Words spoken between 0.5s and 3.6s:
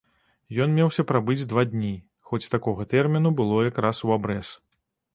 Ён меўся прабыць два дні, хоць такога тэрміну